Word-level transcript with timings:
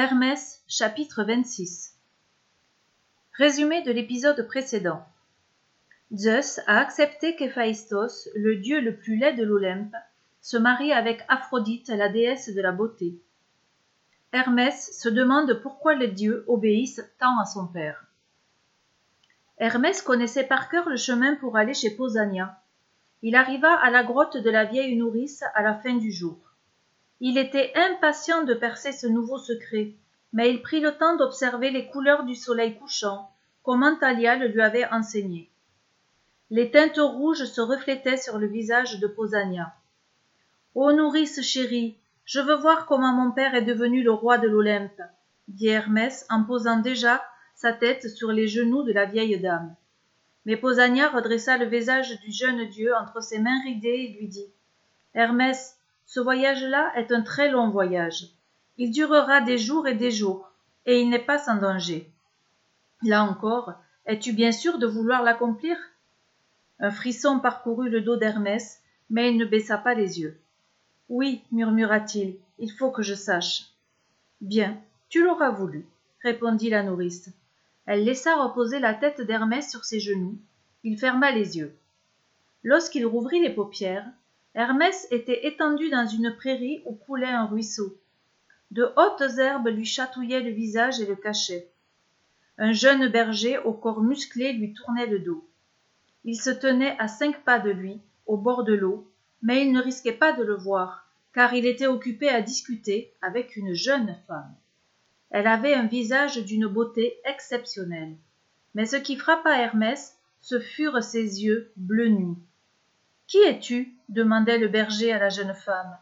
Hermès 0.00 0.62
chapitre 0.68 1.24
26 1.24 1.96
Résumé 3.32 3.82
de 3.82 3.90
l'épisode 3.90 4.46
précédent. 4.46 5.04
Zeus 6.14 6.60
a 6.68 6.78
accepté 6.78 7.34
qu'Héphaïstos, 7.34 8.28
le 8.36 8.54
dieu 8.54 8.80
le 8.80 8.94
plus 8.94 9.16
laid 9.16 9.32
de 9.32 9.42
l'Olympe, 9.42 9.96
se 10.40 10.56
marie 10.56 10.92
avec 10.92 11.24
Aphrodite, 11.26 11.88
la 11.88 12.08
déesse 12.08 12.54
de 12.54 12.62
la 12.62 12.70
beauté. 12.70 13.20
Hermès 14.30 14.96
se 14.96 15.08
demande 15.08 15.60
pourquoi 15.62 15.96
les 15.96 16.06
dieux 16.06 16.44
obéissent 16.46 17.04
tant 17.18 17.36
à 17.40 17.44
son 17.44 17.66
père. 17.66 18.06
Hermès 19.58 20.00
connaissait 20.00 20.46
par 20.46 20.68
cœur 20.68 20.88
le 20.88 20.96
chemin 20.96 21.34
pour 21.34 21.56
aller 21.56 21.74
chez 21.74 21.90
Pausania. 21.90 22.62
Il 23.22 23.34
arriva 23.34 23.74
à 23.74 23.90
la 23.90 24.04
grotte 24.04 24.36
de 24.36 24.50
la 24.50 24.64
vieille 24.64 24.96
nourrice 24.96 25.42
à 25.56 25.62
la 25.62 25.74
fin 25.74 25.96
du 25.96 26.12
jour. 26.12 26.47
Il 27.20 27.36
était 27.36 27.72
impatient 27.74 28.44
de 28.44 28.54
percer 28.54 28.92
ce 28.92 29.06
nouveau 29.06 29.38
secret, 29.38 29.94
mais 30.32 30.50
il 30.50 30.62
prit 30.62 30.80
le 30.80 30.96
temps 30.96 31.16
d'observer 31.16 31.70
les 31.70 31.86
couleurs 31.88 32.24
du 32.24 32.34
soleil 32.34 32.78
couchant, 32.78 33.30
comme 33.62 33.82
Antalya 33.82 34.36
le 34.36 34.48
lui 34.48 34.60
avait 34.60 34.86
enseigné. 34.86 35.50
Les 36.50 36.70
teintes 36.70 36.98
rouges 36.98 37.44
se 37.44 37.60
reflétaient 37.60 38.16
sur 38.16 38.38
le 38.38 38.46
visage 38.46 39.00
de 39.00 39.06
Pausania. 39.06 39.74
Ô 40.74 40.92
nourrice 40.92 41.42
chérie, 41.42 41.96
je 42.24 42.40
veux 42.40 42.54
voir 42.54 42.86
comment 42.86 43.12
mon 43.12 43.32
père 43.32 43.54
est 43.54 43.62
devenu 43.62 44.02
le 44.02 44.12
roi 44.12 44.38
de 44.38 44.48
l'Olympe, 44.48 45.02
dit 45.48 45.68
Hermès 45.68 46.26
en 46.30 46.44
posant 46.44 46.78
déjà 46.78 47.22
sa 47.54 47.72
tête 47.72 48.08
sur 48.08 48.32
les 48.32 48.46
genoux 48.46 48.84
de 48.84 48.92
la 48.92 49.06
vieille 49.06 49.40
dame. 49.40 49.74
Mais 50.44 50.56
Pausania 50.56 51.08
redressa 51.08 51.58
le 51.58 51.66
visage 51.66 52.20
du 52.20 52.30
jeune 52.30 52.68
dieu 52.68 52.94
entre 52.94 53.22
ses 53.22 53.38
mains 53.38 53.60
ridées 53.64 53.88
et 53.88 54.18
lui 54.18 54.28
dit 54.28 54.52
Hermès, 55.14 55.77
ce 56.08 56.20
voyage-là 56.20 56.90
est 56.96 57.12
un 57.12 57.20
très 57.20 57.50
long 57.50 57.68
voyage. 57.68 58.28
Il 58.78 58.92
durera 58.92 59.42
des 59.42 59.58
jours 59.58 59.86
et 59.86 59.94
des 59.94 60.10
jours, 60.10 60.50
et 60.86 61.00
il 61.00 61.10
n'est 61.10 61.18
pas 61.18 61.38
sans 61.38 61.56
danger. 61.56 62.10
Là 63.02 63.24
encore, 63.24 63.74
es-tu 64.06 64.32
bien 64.32 64.50
sûr 64.50 64.78
de 64.78 64.86
vouloir 64.86 65.22
l'accomplir? 65.22 65.76
Un 66.80 66.90
frisson 66.90 67.40
parcourut 67.40 67.90
le 67.90 68.00
dos 68.00 68.16
d'Hermès, 68.16 68.80
mais 69.10 69.30
il 69.30 69.36
ne 69.36 69.44
baissa 69.44 69.76
pas 69.76 69.92
les 69.92 70.18
yeux. 70.18 70.40
Oui, 71.10 71.42
murmura-t-il, 71.52 72.36
il 72.58 72.72
faut 72.72 72.90
que 72.90 73.02
je 73.02 73.14
sache. 73.14 73.66
Bien, 74.40 74.80
tu 75.10 75.22
l'auras 75.22 75.50
voulu, 75.50 75.84
répondit 76.22 76.70
la 76.70 76.82
nourrice. 76.82 77.28
Elle 77.84 78.04
laissa 78.04 78.34
reposer 78.34 78.78
la 78.78 78.94
tête 78.94 79.20
d'Hermès 79.20 79.70
sur 79.70 79.84
ses 79.84 80.00
genoux. 80.00 80.38
Il 80.84 80.98
ferma 80.98 81.32
les 81.32 81.58
yeux. 81.58 81.76
Lorsqu'il 82.62 83.04
rouvrit 83.04 83.42
les 83.42 83.54
paupières, 83.54 84.06
Hermès 84.54 85.06
était 85.10 85.46
étendu 85.46 85.90
dans 85.90 86.06
une 86.06 86.34
prairie 86.36 86.82
où 86.86 86.94
coulait 86.94 87.26
un 87.26 87.46
ruisseau. 87.46 87.98
De 88.70 88.92
hautes 88.96 89.38
herbes 89.38 89.68
lui 89.68 89.84
chatouillaient 89.84 90.42
le 90.42 90.50
visage 90.50 91.00
et 91.00 91.06
le 91.06 91.16
cachaient. 91.16 91.70
Un 92.58 92.72
jeune 92.72 93.08
berger 93.08 93.58
au 93.58 93.72
corps 93.72 94.02
musclé 94.02 94.52
lui 94.52 94.74
tournait 94.74 95.06
le 95.06 95.20
dos. 95.20 95.48
Il 96.24 96.40
se 96.40 96.50
tenait 96.50 96.96
à 96.98 97.08
cinq 97.08 97.44
pas 97.44 97.58
de 97.58 97.70
lui, 97.70 98.00
au 98.26 98.36
bord 98.36 98.64
de 98.64 98.74
l'eau, 98.74 99.10
mais 99.42 99.64
il 99.64 99.72
ne 99.72 99.80
risquait 99.80 100.12
pas 100.12 100.32
de 100.32 100.42
le 100.42 100.56
voir, 100.56 101.08
car 101.32 101.54
il 101.54 101.66
était 101.66 101.86
occupé 101.86 102.28
à 102.28 102.42
discuter 102.42 103.14
avec 103.22 103.56
une 103.56 103.74
jeune 103.74 104.16
femme. 104.26 104.54
Elle 105.30 105.46
avait 105.46 105.74
un 105.74 105.86
visage 105.86 106.44
d'une 106.44 106.66
beauté 106.66 107.18
exceptionnelle. 107.24 108.16
Mais 108.74 108.86
ce 108.86 108.96
qui 108.96 109.16
frappa 109.16 109.56
Hermès, 109.56 110.18
ce 110.40 110.58
furent 110.58 111.02
ses 111.02 111.44
yeux 111.44 111.70
bleu 111.76 112.08
nuit. 112.08 112.36
Qui 113.28 113.36
es-tu? 113.38 113.94
demandait 114.08 114.56
le 114.56 114.68
berger 114.68 115.12
à 115.12 115.18
la 115.18 115.28
jeune 115.28 115.52
femme. 115.52 115.98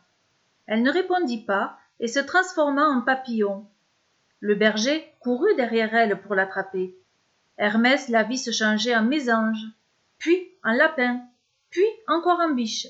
Elle 0.66 0.84
ne 0.84 0.92
répondit 0.92 1.42
pas 1.42 1.76
et 1.98 2.06
se 2.06 2.20
transforma 2.20 2.86
en 2.86 3.00
papillon. 3.00 3.66
Le 4.38 4.54
berger 4.54 5.12
courut 5.18 5.56
derrière 5.56 5.92
elle 5.92 6.20
pour 6.20 6.36
l'attraper. 6.36 6.96
Hermès 7.58 8.08
la 8.10 8.22
vit 8.22 8.38
se 8.38 8.52
changer 8.52 8.94
en 8.94 9.02
mésange, 9.02 9.58
puis 10.18 10.52
en 10.62 10.70
lapin, 10.70 11.20
puis 11.70 11.84
encore 12.06 12.38
en 12.38 12.50
biche. 12.50 12.86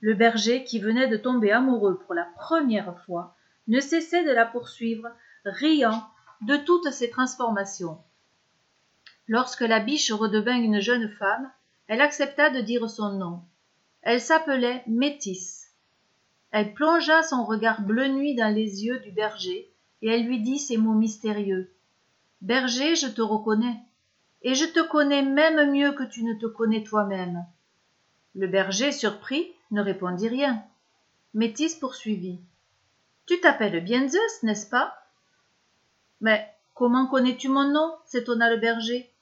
Le 0.00 0.14
berger, 0.14 0.64
qui 0.64 0.80
venait 0.80 1.06
de 1.06 1.16
tomber 1.16 1.52
amoureux 1.52 1.96
pour 1.98 2.14
la 2.14 2.26
première 2.38 2.98
fois, 3.04 3.36
ne 3.68 3.78
cessait 3.78 4.24
de 4.24 4.32
la 4.32 4.46
poursuivre, 4.46 5.08
riant 5.44 6.02
de 6.40 6.56
toutes 6.56 6.90
ces 6.90 7.08
transformations. 7.08 8.02
Lorsque 9.28 9.60
la 9.60 9.78
biche 9.78 10.10
redevint 10.10 10.60
une 10.60 10.80
jeune 10.80 11.08
femme, 11.08 11.52
elle 11.86 12.00
accepta 12.00 12.50
de 12.50 12.60
dire 12.62 12.90
son 12.90 13.10
nom. 13.12 13.42
Elle 14.02 14.20
s'appelait 14.20 14.82
Métis. 14.86 15.68
Elle 16.52 16.74
plongea 16.74 17.22
son 17.22 17.44
regard 17.44 17.82
bleu 17.82 18.08
nuit 18.08 18.34
dans 18.34 18.52
les 18.52 18.84
yeux 18.84 18.98
du 19.00 19.12
berger, 19.12 19.70
et 20.02 20.08
elle 20.08 20.26
lui 20.26 20.40
dit 20.40 20.58
ces 20.58 20.78
mots 20.78 20.94
mystérieux. 20.94 21.70
Berger, 22.40 22.96
je 22.96 23.06
te 23.06 23.20
reconnais, 23.20 23.76
et 24.42 24.54
je 24.54 24.64
te 24.64 24.80
connais 24.80 25.22
même 25.22 25.70
mieux 25.70 25.92
que 25.92 26.02
tu 26.02 26.24
ne 26.24 26.34
te 26.34 26.46
connais 26.46 26.82
toi-même. 26.82 27.44
Le 28.34 28.46
berger, 28.46 28.92
surpris, 28.92 29.52
ne 29.70 29.82
répondit 29.82 30.28
rien. 30.28 30.64
Métis 31.34 31.74
poursuivit. 31.74 32.40
Tu 33.26 33.40
t'appelles 33.40 33.84
bien 33.84 34.08
Zeus, 34.08 34.42
n'est-ce 34.42 34.68
pas 34.68 34.94
Mais 36.20 36.48
comment 36.74 37.06
connais-tu 37.06 37.48
mon 37.48 37.68
nom? 37.68 37.94
s'étonna 38.06 38.50
le 38.50 38.56
berger. 38.56 39.12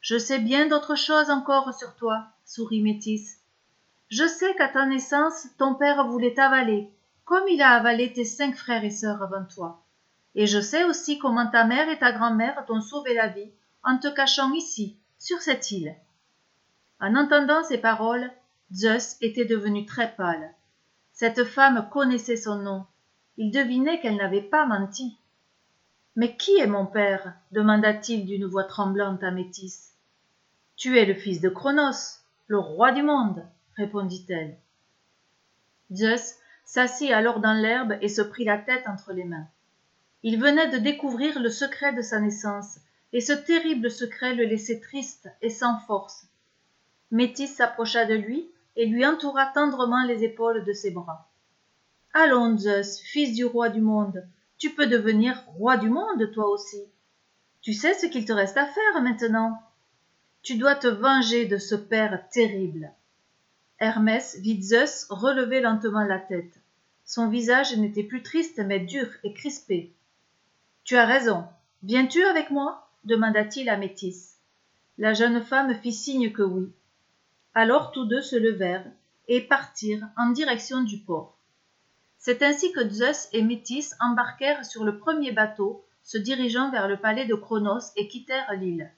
Je 0.00 0.18
sais 0.18 0.38
bien 0.38 0.66
d'autres 0.66 0.96
choses 0.96 1.30
encore 1.30 1.74
sur 1.74 1.94
toi, 1.94 2.26
sourit 2.44 2.80
Métis. 2.80 3.38
Je 4.08 4.26
sais 4.26 4.54
qu'à 4.54 4.68
ta 4.68 4.86
naissance, 4.86 5.48
ton 5.58 5.74
père 5.74 6.06
voulait 6.06 6.32
t'avaler, 6.32 6.90
comme 7.26 7.46
il 7.48 7.60
a 7.60 7.72
avalé 7.72 8.10
tes 8.10 8.24
cinq 8.24 8.54
frères 8.54 8.84
et 8.84 8.90
sœurs 8.90 9.22
avant 9.22 9.44
toi. 9.44 9.84
Et 10.34 10.46
je 10.46 10.60
sais 10.60 10.84
aussi 10.84 11.18
comment 11.18 11.46
ta 11.46 11.64
mère 11.64 11.90
et 11.90 11.98
ta 11.98 12.12
grand-mère 12.12 12.64
t'ont 12.66 12.80
sauvé 12.80 13.12
la 13.12 13.28
vie 13.28 13.50
en 13.82 13.98
te 13.98 14.08
cachant 14.08 14.52
ici, 14.54 14.96
sur 15.18 15.42
cette 15.42 15.70
île. 15.72 15.94
En 17.00 17.16
entendant 17.16 17.62
ces 17.62 17.76
paroles, 17.76 18.30
Zeus 18.72 19.18
était 19.20 19.44
devenu 19.44 19.84
très 19.84 20.14
pâle. 20.14 20.54
Cette 21.12 21.44
femme 21.44 21.88
connaissait 21.90 22.36
son 22.36 22.56
nom. 22.56 22.86
Il 23.36 23.50
devinait 23.50 24.00
qu'elle 24.00 24.16
n'avait 24.16 24.40
pas 24.40 24.64
menti. 24.64 25.18
Mais 26.16 26.34
qui 26.36 26.58
est 26.58 26.66
mon 26.66 26.86
père? 26.86 27.34
demanda-t-il 27.52 28.24
d'une 28.24 28.46
voix 28.46 28.64
tremblante 28.64 29.22
à 29.22 29.30
Métis. 29.30 29.92
Tu 30.76 30.98
es 30.98 31.04
le 31.04 31.14
fils 31.14 31.40
de 31.40 31.48
Cronos, 31.48 32.20
le 32.46 32.58
roi 32.58 32.92
du 32.92 33.02
monde 33.02 33.44
répondit-elle. 33.78 34.58
Zeus 35.90 36.34
s'assit 36.66 37.10
alors 37.10 37.40
dans 37.40 37.54
l'herbe 37.54 37.96
et 38.02 38.08
se 38.08 38.20
prit 38.20 38.44
la 38.44 38.58
tête 38.58 38.86
entre 38.86 39.14
les 39.14 39.24
mains. 39.24 39.48
Il 40.22 40.38
venait 40.38 40.68
de 40.68 40.76
découvrir 40.76 41.40
le 41.40 41.48
secret 41.48 41.94
de 41.94 42.02
sa 42.02 42.20
naissance, 42.20 42.78
et 43.14 43.22
ce 43.22 43.32
terrible 43.32 43.90
secret 43.90 44.34
le 44.34 44.44
laissait 44.44 44.80
triste 44.80 45.30
et 45.40 45.48
sans 45.48 45.78
force. 45.86 46.26
Métis 47.10 47.54
s'approcha 47.54 48.04
de 48.04 48.14
lui 48.14 48.50
et 48.76 48.84
lui 48.84 49.06
entoura 49.06 49.46
tendrement 49.46 50.04
les 50.04 50.24
épaules 50.24 50.64
de 50.64 50.72
ses 50.74 50.90
bras. 50.90 51.30
Allons, 52.12 52.58
Zeus, 52.58 53.00
fils 53.00 53.34
du 53.34 53.46
roi 53.46 53.70
du 53.70 53.80
monde, 53.80 54.26
tu 54.58 54.74
peux 54.74 54.86
devenir 54.86 55.42
roi 55.56 55.76
du 55.76 55.88
monde 55.88 56.30
toi 56.32 56.50
aussi. 56.50 56.82
Tu 57.62 57.72
sais 57.72 57.94
ce 57.94 58.06
qu'il 58.06 58.24
te 58.24 58.32
reste 58.32 58.56
à 58.56 58.66
faire 58.66 59.02
maintenant. 59.02 59.58
Tu 60.42 60.56
dois 60.56 60.74
te 60.74 60.88
venger 60.88 61.46
de 61.46 61.58
ce 61.58 61.74
père 61.74 62.28
terrible. 62.30 62.92
Hermès 63.80 64.36
vit 64.40 64.60
Zeus 64.60 65.06
relever 65.08 65.60
lentement 65.60 66.02
la 66.02 66.18
tête. 66.18 66.60
Son 67.04 67.28
visage 67.28 67.76
n'était 67.76 68.02
plus 68.02 68.22
triste 68.22 68.58
mais 68.58 68.80
dur 68.80 69.06
et 69.22 69.32
crispé. 69.32 69.94
Tu 70.84 70.96
as 70.96 71.06
raison. 71.06 71.44
Viens-tu 71.84 72.24
avec 72.24 72.50
moi? 72.50 72.90
demanda-t-il 73.04 73.68
à 73.68 73.76
Métis. 73.76 74.38
La 74.98 75.14
jeune 75.14 75.42
femme 75.42 75.74
fit 75.74 75.92
signe 75.92 76.32
que 76.32 76.42
oui. 76.42 76.72
Alors 77.54 77.92
tous 77.92 78.04
deux 78.04 78.20
se 78.20 78.34
levèrent 78.34 78.84
et 79.28 79.40
partirent 79.40 80.08
en 80.16 80.30
direction 80.30 80.82
du 80.82 80.98
port. 80.98 81.38
C'est 82.18 82.42
ainsi 82.42 82.72
que 82.72 82.88
Zeus 82.88 83.28
et 83.32 83.42
Métis 83.42 83.94
embarquèrent 84.00 84.64
sur 84.64 84.84
le 84.84 84.98
premier 84.98 85.30
bateau, 85.30 85.84
se 86.02 86.18
dirigeant 86.18 86.72
vers 86.72 86.88
le 86.88 86.96
palais 86.96 87.26
de 87.26 87.34
Cronos 87.34 87.92
et 87.96 88.08
quittèrent 88.08 88.52
l'île. 88.54 88.90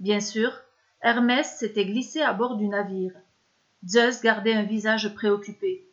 Bien 0.00 0.18
sûr, 0.18 0.52
Hermès 1.02 1.56
s'était 1.56 1.84
glissé 1.84 2.20
à 2.20 2.32
bord 2.32 2.56
du 2.56 2.66
navire. 2.66 3.12
Zeus 3.86 4.20
gardait 4.22 4.54
un 4.54 4.62
visage 4.62 5.14
préoccupé. 5.14 5.86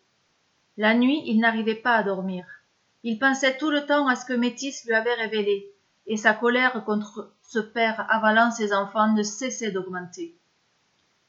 La 0.77 0.93
nuit, 0.93 1.23
il 1.25 1.39
n'arrivait 1.39 1.75
pas 1.75 1.95
à 1.95 2.03
dormir. 2.03 2.45
Il 3.03 3.17
pensait 3.17 3.57
tout 3.57 3.71
le 3.71 3.85
temps 3.85 4.07
à 4.07 4.15
ce 4.15 4.25
que 4.25 4.33
Métis 4.33 4.85
lui 4.85 4.93
avait 4.93 5.13
révélé, 5.13 5.73
et 6.05 6.17
sa 6.17 6.33
colère 6.33 6.83
contre 6.85 7.33
ce 7.41 7.59
père 7.59 8.05
avalant 8.09 8.51
ses 8.51 8.73
enfants 8.73 9.13
ne 9.13 9.23
cessait 9.23 9.71
d'augmenter. 9.71 10.37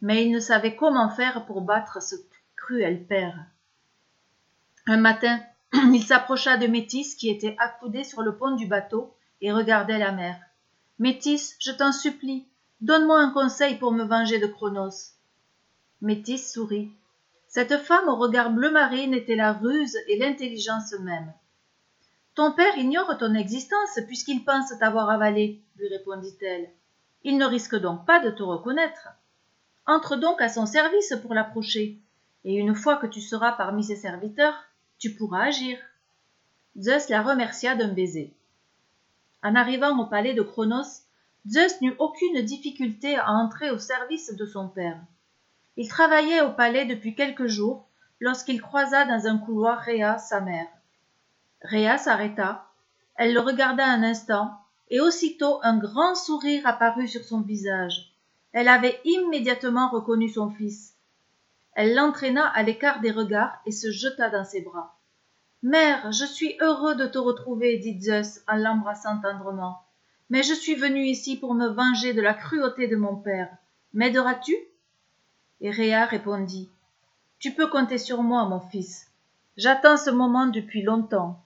Mais 0.03 0.25
il 0.25 0.33
ne 0.33 0.41
savait 0.41 0.77
comment 0.77 1.11
faire 1.11 1.47
pour 1.47 1.63
battre 1.63 2.03
ce 2.03 2.17
cruel 2.57 3.07
père. 3.07 3.47
Un 4.87 4.97
matin, 4.99 5.41
il 5.73 6.03
s'approcha 6.03 6.57
de 6.57 6.67
Métis 6.67 7.15
qui 7.15 7.31
était 7.31 7.57
accoudé 7.59 8.05
sur 8.05 8.23
le 8.23 8.37
pont 8.37 8.57
du 8.57 8.67
bateau 8.67 9.15
et 9.41 9.53
regardait 9.53 9.99
la 9.99 10.13
mer. 10.13 10.37
Métis, 10.99 11.57
je 11.59 11.71
t'en 11.71 11.93
supplie, 11.93 12.47
donne-moi 12.81 13.19
un 13.19 13.31
conseil 13.31 13.77
pour 13.77 13.93
me 13.93 14.05
venger 14.05 14.39
de 14.39 14.47
Cronos. 14.47 15.15
Métis 16.03 16.51
sourit. 16.51 16.91
Cette 17.47 17.77
femme 17.77 18.09
au 18.09 18.17
regard 18.17 18.51
bleu 18.51 18.71
marine 18.71 19.13
était 19.13 19.37
la 19.37 19.53
ruse 19.53 19.99
et 20.09 20.17
l'intelligence 20.19 20.93
même. 21.01 21.31
Ton 22.35 22.53
père 22.53 22.79
ignore 22.79 23.19
ton 23.19 23.35
existence 23.35 23.99
puisqu'il 24.07 24.43
pense 24.43 24.73
t'avoir 24.79 25.11
avalé, 25.11 25.61
lui 25.77 25.89
répondit-elle. 25.89 26.71
Il 27.23 27.37
ne 27.37 27.45
risque 27.45 27.77
donc 27.77 28.07
pas 28.07 28.19
de 28.19 28.31
te 28.31 28.43
reconnaître. 28.43 29.09
Entre 29.87 30.17
donc 30.17 30.41
à 30.41 30.49
son 30.49 30.65
service 30.65 31.15
pour 31.21 31.35
l'approcher, 31.35 31.99
et 32.45 32.55
une 32.55 32.75
fois 32.75 32.97
que 32.97 33.07
tu 33.07 33.21
seras 33.21 33.53
parmi 33.53 33.85
ses 33.85 33.97
serviteurs, 33.97 34.55
tu 34.99 35.15
pourras 35.15 35.45
agir. 35.45 35.77
Zeus 36.79 37.11
la 37.11 37.21
remercia 37.21 37.75
d'un 37.75 37.93
baiser. 37.93 38.33
En 39.43 39.55
arrivant 39.55 39.99
au 39.99 40.07
palais 40.07 40.33
de 40.33 40.43
Cronos, 40.43 41.03
Zeus 41.47 41.83
n'eut 41.83 41.97
aucune 41.99 42.41
difficulté 42.41 43.17
à 43.17 43.33
entrer 43.33 43.71
au 43.71 43.79
service 43.79 44.35
de 44.35 44.47
son 44.47 44.69
père. 44.69 44.99
Il 45.77 45.89
travaillait 45.89 46.43
au 46.43 46.51
palais 46.51 46.85
depuis 46.85 47.15
quelques 47.15 47.47
jours 47.47 47.89
lorsqu'il 48.21 48.61
croisa 48.61 49.05
dans 49.07 49.27
un 49.27 49.39
couloir 49.39 49.81
Rhea, 49.81 50.19
sa 50.19 50.41
mère. 50.41 50.69
Rhea 51.63 51.99
s'arrêta, 51.99 52.67
elle 53.17 53.35
le 53.35 53.41
regarda 53.41 53.85
un 53.85 54.03
instant, 54.03 54.57
et 54.91 55.01
aussitôt 55.01 55.61
un 55.63 55.79
grand 55.79 56.15
sourire 56.15 56.67
apparut 56.67 57.09
sur 57.09 57.23
son 57.23 57.41
visage. 57.41 58.13
Elle 58.53 58.69
avait 58.69 59.01
immédiatement 59.05 59.89
reconnu 59.89 60.29
son 60.29 60.51
fils. 60.51 60.97
Elle 61.75 61.95
l'entraîna 61.95 62.47
à 62.47 62.63
l'écart 62.63 63.01
des 63.01 63.13
regards 63.13 63.61
et 63.67 63.73
se 63.73 63.91
jeta 63.91 64.29
dans 64.29 64.45
ses 64.45 64.63
bras. 64.63 64.99
Mère, 65.63 66.11
je 66.11 66.25
suis 66.25 66.57
heureux 66.61 66.97
de 66.97 67.07
te 67.07 67.19
retrouver, 67.19 67.79
dit 67.79 68.01
Zeus 68.01 68.41
en 68.49 68.57
l'embrassant 68.57 69.21
tendrement. 69.21 69.79
Mais 70.31 70.43
je 70.43 70.55
suis 70.55 70.75
venu 70.75 71.05
ici 71.05 71.37
pour 71.37 71.55
me 71.55 71.69
venger 71.69 72.13
de 72.13 72.23
la 72.23 72.35
cruauté 72.35 72.89
de 72.89 72.97
mon 72.97 73.17
père. 73.17 73.51
M'aideras-tu? 73.93 74.57
Et 75.61 75.71
Rhea 75.71 76.07
répondit 76.07 76.71
Tu 77.39 77.53
peux 77.55 77.69
compter 77.69 77.99
sur 77.99 78.23
moi, 78.23 78.45
mon 78.47 78.61
fils. 78.61 79.11
J'attends 79.57 79.97
ce 79.97 80.11
moment 80.11 80.47
depuis 80.47 80.83
longtemps. 80.83 81.43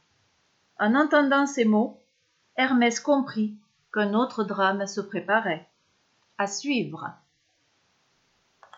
En 0.79 0.95
entendant 0.95 1.47
ces 1.47 1.65
mots, 1.65 2.01
Hermès 2.57 3.01
comprit 3.01 3.57
qu'un 3.93 4.15
autre 4.15 4.45
drame 4.45 4.87
se 4.87 5.01
préparait. 5.01 5.69
À 6.39 6.47
suivre. 6.47 7.13